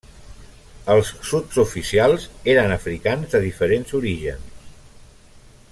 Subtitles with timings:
[0.93, 4.67] Els sotsoficials eren africans de diferents orígens.